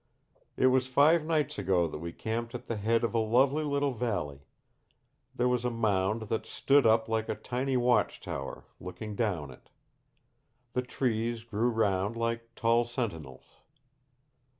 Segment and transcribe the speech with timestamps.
[0.57, 3.93] "It was five nights ago that we camped at the head of a lovely little
[3.93, 4.47] valley.
[5.35, 9.69] There was a mound that stood up like a tiny watch tower, looking down it.
[10.73, 13.43] The trees grew round like tall sentinels.